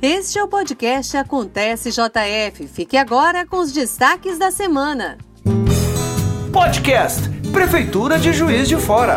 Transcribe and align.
Este 0.00 0.38
é 0.38 0.44
o 0.44 0.48
podcast 0.48 1.16
Acontece 1.16 1.90
JF. 1.90 2.68
Fique 2.68 2.98
agora 2.98 3.46
com 3.46 3.56
os 3.56 3.72
destaques 3.72 4.38
da 4.38 4.50
semana. 4.50 5.16
Podcast 6.52 7.22
Prefeitura 7.50 8.18
de 8.18 8.30
Juiz 8.34 8.68
de 8.68 8.76
Fora. 8.76 9.16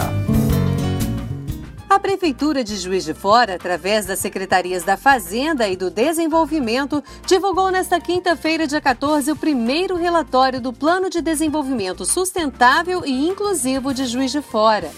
A 1.90 2.00
Prefeitura 2.00 2.64
de 2.64 2.78
Juiz 2.78 3.04
de 3.04 3.14
Fora, 3.14 3.56
através 3.56 4.06
das 4.06 4.20
Secretarias 4.20 4.84
da 4.84 4.96
Fazenda 4.96 5.68
e 5.68 5.76
do 5.76 5.90
Desenvolvimento, 5.90 7.04
divulgou 7.26 7.70
nesta 7.72 8.00
quinta-feira, 8.00 8.66
dia 8.66 8.80
14, 8.80 9.32
o 9.32 9.36
primeiro 9.36 9.98
relatório 9.98 10.62
do 10.62 10.72
Plano 10.72 11.10
de 11.10 11.22
Desenvolvimento 11.22 12.06
Sustentável 12.06 13.04
e 13.06 13.28
Inclusivo 13.28 13.94
de 13.94 14.06
Juiz 14.06 14.32
de 14.32 14.42
Fora. 14.42 14.90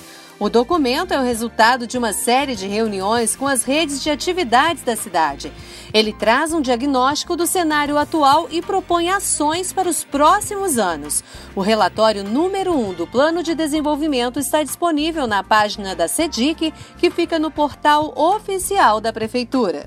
O 0.42 0.50
documento 0.50 1.14
é 1.14 1.20
o 1.20 1.24
resultado 1.24 1.86
de 1.86 2.00
uma 2.00 2.14
série 2.14 2.56
de 2.56 2.66
reuniões 2.66 3.36
com 3.36 3.46
as 3.46 3.64
redes 3.64 4.02
de 4.02 4.10
atividades 4.10 4.82
da 4.82 4.96
cidade. 4.96 5.54
Ele 5.94 6.12
traz 6.12 6.52
um 6.52 6.60
diagnóstico 6.60 7.36
do 7.36 7.46
cenário 7.46 7.96
atual 7.96 8.48
e 8.50 8.60
propõe 8.60 9.08
ações 9.08 9.72
para 9.72 9.88
os 9.88 10.04
próximos 10.04 10.80
anos. 10.80 11.24
O 11.56 11.62
relatório 11.62 12.24
número 12.24 12.74
1 12.74 12.90
um 12.90 12.92
do 12.92 13.06
Plano 13.06 13.44
de 13.44 13.54
Desenvolvimento 13.54 14.40
está 14.40 14.64
disponível 14.64 15.28
na 15.28 15.44
página 15.44 15.96
da 15.96 16.08
SEDIC, 16.08 16.74
que 16.98 17.12
fica 17.12 17.38
no 17.38 17.52
portal 17.52 18.12
oficial 18.18 19.00
da 19.00 19.14
Prefeitura. 19.14 19.86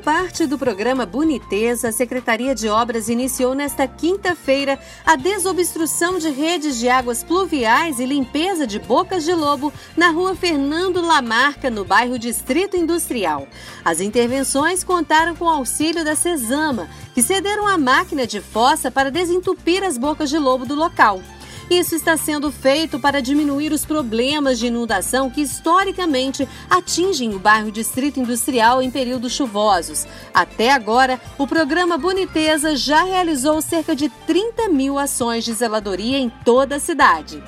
Como 0.00 0.16
parte 0.16 0.46
do 0.46 0.56
programa 0.56 1.04
Boniteza, 1.04 1.88
a 1.88 1.92
Secretaria 1.92 2.54
de 2.54 2.68
Obras 2.68 3.10
iniciou 3.10 3.54
nesta 3.54 3.86
quinta-feira 3.86 4.78
a 5.04 5.14
desobstrução 5.14 6.18
de 6.18 6.30
redes 6.30 6.78
de 6.78 6.88
águas 6.88 7.22
pluviais 7.22 8.00
e 8.00 8.06
limpeza 8.06 8.66
de 8.66 8.78
bocas 8.78 9.24
de 9.24 9.34
lobo 9.34 9.70
na 9.94 10.08
rua 10.10 10.34
Fernando 10.34 11.02
Lamarca, 11.02 11.68
no 11.68 11.84
bairro 11.84 12.18
Distrito 12.18 12.78
Industrial. 12.78 13.46
As 13.84 14.00
intervenções 14.00 14.82
contaram 14.82 15.36
com 15.36 15.44
o 15.44 15.50
auxílio 15.50 16.02
da 16.02 16.16
Cesama, 16.16 16.88
que 17.14 17.22
cederam 17.22 17.66
a 17.66 17.76
máquina 17.76 18.26
de 18.26 18.40
fossa 18.40 18.90
para 18.90 19.10
desentupir 19.10 19.84
as 19.84 19.98
bocas 19.98 20.30
de 20.30 20.38
lobo 20.38 20.64
do 20.64 20.74
local. 20.74 21.20
Isso 21.70 21.94
está 21.94 22.16
sendo 22.16 22.50
feito 22.50 22.98
para 22.98 23.22
diminuir 23.22 23.72
os 23.72 23.84
problemas 23.84 24.58
de 24.58 24.66
inundação 24.66 25.30
que 25.30 25.40
historicamente 25.40 26.48
atingem 26.68 27.32
o 27.32 27.38
bairro 27.38 27.70
Distrito 27.70 28.18
Industrial 28.18 28.82
em 28.82 28.90
períodos 28.90 29.32
chuvosos. 29.32 30.04
Até 30.34 30.72
agora, 30.72 31.20
o 31.38 31.46
programa 31.46 31.96
Boniteza 31.96 32.74
já 32.74 33.04
realizou 33.04 33.62
cerca 33.62 33.94
de 33.94 34.08
30 34.26 34.68
mil 34.68 34.98
ações 34.98 35.44
de 35.44 35.52
zeladoria 35.52 36.18
em 36.18 36.28
toda 36.44 36.74
a 36.74 36.80
cidade. 36.80 37.40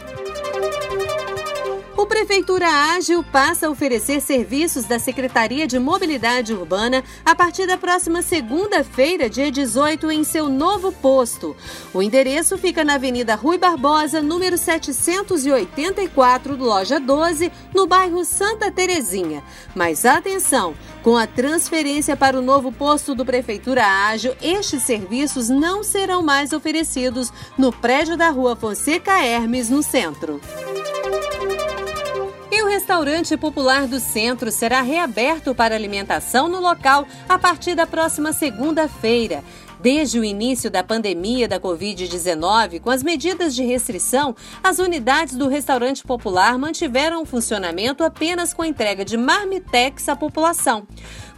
O 2.03 2.07
Prefeitura 2.07 2.67
Ágil 2.69 3.23
passa 3.23 3.69
a 3.69 3.71
oferecer 3.71 4.21
serviços 4.21 4.85
da 4.85 4.99
Secretaria 4.99 5.69
de 5.69 5.79
Mobilidade 5.79 6.53
Urbana 6.53 7.05
a 7.25 7.33
partir 7.33 7.65
da 7.65 7.79
próxima 7.79 8.23
segunda-feira, 8.23 9.31
dia 9.31 9.53
18, 9.53 10.11
em 10.11 10.25
seu 10.25 10.49
novo 10.49 10.91
posto. 10.91 11.55
O 11.95 12.03
endereço 12.03 12.59
fica 12.59 12.83
na 12.83 12.95
Avenida 12.95 13.37
Rui 13.37 13.57
Barbosa, 13.57 14.21
número 14.21 14.59
784, 14.59 16.57
loja 16.57 16.99
12, 16.99 17.53
no 17.73 17.87
bairro 17.87 18.25
Santa 18.25 18.69
Terezinha. 18.69 19.41
Mas 19.73 20.05
atenção, 20.05 20.75
com 21.05 21.17
a 21.17 21.25
transferência 21.25 22.17
para 22.17 22.37
o 22.37 22.43
novo 22.43 22.73
posto 22.73 23.15
do 23.15 23.25
Prefeitura 23.25 23.87
Ágil, 23.87 24.35
estes 24.43 24.83
serviços 24.83 25.49
não 25.49 25.85
serão 25.85 26.21
mais 26.21 26.53
oferecidos 26.53 27.33
no 27.57 27.71
prédio 27.71 28.17
da 28.17 28.29
Rua 28.29 28.57
Fonseca 28.57 29.23
Hermes, 29.23 29.71
no 29.71 29.85
centro 29.85 30.41
restaurante 32.73 33.37
popular 33.37 33.87
do 33.87 34.01
centro 34.01 34.51
será 34.51 34.81
reaberto 34.81 35.55
para 35.55 35.75
alimentação 35.75 36.49
no 36.49 36.59
local 36.59 37.07
a 37.29 37.39
partir 37.39 37.75
da 37.75 37.87
próxima 37.87 38.33
segunda-feira. 38.33 39.45
Desde 39.79 40.19
o 40.19 40.25
início 40.25 40.71
da 40.71 40.83
pandemia 40.83 41.47
da 41.47 41.61
Covid-19, 41.61 42.81
com 42.81 42.89
as 42.89 43.03
medidas 43.03 43.55
de 43.55 43.63
restrição, 43.63 44.35
as 44.65 44.79
unidades 44.79 45.37
do 45.37 45.49
restaurante 45.49 46.03
popular 46.03 46.57
mantiveram 46.57 47.21
o 47.21 47.27
funcionamento 47.27 48.03
apenas 48.03 48.55
com 48.55 48.63
a 48.63 48.69
entrega 48.69 49.05
de 49.05 49.19
marmitex 49.19 50.09
à 50.09 50.17
população. 50.17 50.87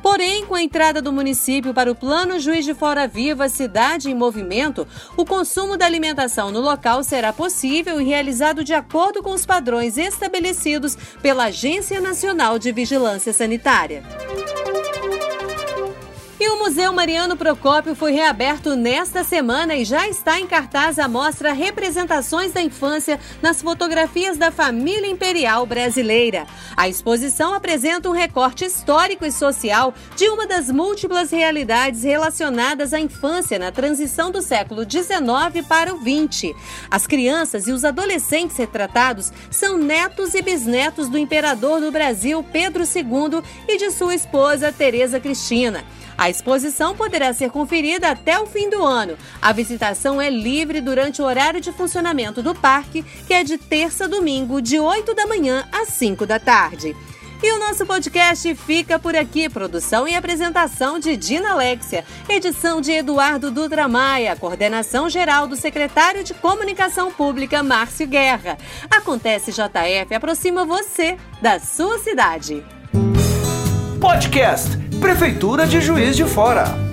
Porém, 0.04 0.44
com 0.44 0.54
a 0.54 0.62
entrada 0.62 1.00
do 1.00 1.10
município 1.10 1.72
para 1.72 1.91
o 1.91 1.94
Plano 1.94 2.38
Juiz 2.38 2.62
de 2.62 2.75
Fora 2.75 3.09
Viva 3.09 3.48
Cidade 3.48 4.10
em 4.10 4.15
Movimento, 4.15 4.87
o 5.16 5.25
consumo 5.25 5.78
da 5.78 5.87
alimentação 5.87 6.50
no 6.50 6.60
local 6.60 7.03
será 7.03 7.32
possível 7.32 7.98
e 7.98 8.04
realizado 8.04 8.62
de 8.62 8.75
acordo 8.75 9.22
com 9.22 9.31
os 9.31 9.47
padrões 9.47 9.97
estabelecidos 9.97 10.94
pela 11.22 11.47
Agência 11.47 12.03
Nacional 12.03 12.59
de 12.59 12.70
Vigilância 12.70 13.32
Sanitária. 13.32 14.03
E 16.44 16.49
o 16.50 16.59
Museu 16.59 16.93
Mariano 16.93 17.38
Procópio 17.38 17.94
foi 17.94 18.12
reaberto 18.12 18.77
nesta 18.77 19.25
semana 19.25 19.77
e 19.77 19.82
já 19.82 20.06
está 20.06 20.38
em 20.38 20.47
cartaz 20.47 20.99
a 20.99 21.09
mostra 21.09 21.55
Representações 21.55 22.53
da 22.53 22.60
Infância 22.60 23.19
nas 23.41 23.62
fotografias 23.62 24.37
da 24.37 24.50
família 24.50 25.10
imperial 25.10 25.65
brasileira. 25.65 26.47
A 26.77 26.87
exposição 26.87 27.54
apresenta 27.54 28.10
um 28.10 28.12
recorte 28.12 28.62
histórico 28.62 29.25
e 29.25 29.33
social 29.33 29.94
de 30.16 30.28
uma 30.28 30.47
das 30.47 30.71
múltiplas 30.71 31.31
realidades 31.31 32.03
relacionadas 32.03 32.93
à 32.93 33.00
infância 33.00 33.59
na 33.59 33.72
transição 33.72 34.31
do 34.31 34.43
século 34.43 34.83
XIX 34.83 35.66
para 35.66 35.94
o 35.94 35.99
XX. 35.99 36.54
As 36.91 37.06
crianças 37.06 37.66
e 37.66 37.72
os 37.72 37.87
adolescentes 37.87 38.59
retratados 38.59 39.33
são 39.50 39.78
netos 39.78 40.34
e 40.34 40.43
bisnetos 40.43 41.09
do 41.09 41.16
imperador 41.16 41.81
do 41.81 41.91
Brasil, 41.91 42.44
Pedro 42.53 42.84
II, 42.84 43.43
e 43.66 43.78
de 43.78 43.91
sua 43.91 44.15
esposa, 44.15 44.71
Tereza 44.71 45.19
Cristina. 45.19 45.83
A 46.16 46.30
exposição 46.30 46.97
poderá 46.97 47.32
ser 47.32 47.50
conferida 47.50 48.10
até 48.10 48.38
o 48.38 48.47
fim 48.47 48.70
do 48.70 48.82
ano. 48.82 49.16
A 49.41 49.52
visitação 49.52 50.20
é 50.20 50.30
livre 50.30 50.80
durante 50.80 51.20
o 51.20 51.25
horário 51.25 51.60
de 51.60 51.72
funcionamento 51.72 52.42
do 52.42 52.54
parque, 52.54 53.02
que 53.26 53.34
é 53.34 53.42
de 53.42 53.58
terça 53.58 54.04
a 54.04 54.08
domingo, 54.08 54.62
de 54.62 54.78
8 54.78 55.14
da 55.14 55.26
manhã 55.26 55.69
às 55.72 55.88
5 55.88 56.26
da 56.26 56.38
tarde. 56.38 56.94
E 57.42 57.53
o 57.53 57.58
nosso 57.58 57.84
podcast 57.84 58.54
fica 58.54 58.98
por 58.98 59.14
aqui. 59.14 59.50
Produção 59.50 60.08
e 60.08 60.14
apresentação 60.14 60.98
de 60.98 61.14
Dina 61.14 61.53
Alexia. 61.53 62.03
Edição 62.26 62.80
de 62.80 62.91
Eduardo 62.91 63.50
Dutra 63.50 63.86
Maia. 63.86 64.34
Coordenação 64.34 65.10
geral 65.10 65.47
do 65.47 65.54
secretário 65.54 66.24
de 66.24 66.32
Comunicação 66.32 67.12
Pública, 67.12 67.62
Márcio 67.62 68.06
Guerra. 68.06 68.56
Acontece 68.91 69.53
JF 69.53 70.14
aproxima 70.14 70.64
você 70.64 71.19
da 71.42 71.60
sua 71.60 71.98
cidade. 71.98 72.64
Podcast 74.00 74.84
Prefeitura 75.04 75.66
de 75.66 75.82
Juiz 75.82 76.16
de 76.16 76.25
Fora. 76.25 76.84